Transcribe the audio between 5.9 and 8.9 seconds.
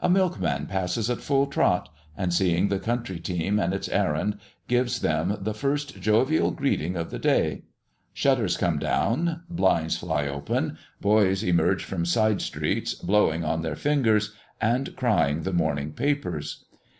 jovial greeting of the day. Shutters come